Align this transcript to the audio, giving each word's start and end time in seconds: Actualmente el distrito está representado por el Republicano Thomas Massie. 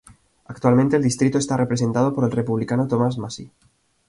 Actualmente 0.45 0.95
el 0.95 1.03
distrito 1.03 1.37
está 1.37 1.55
representado 1.57 2.11
por 2.15 2.23
el 2.23 2.31
Republicano 2.31 2.87
Thomas 2.87 3.19
Massie. 3.19 3.51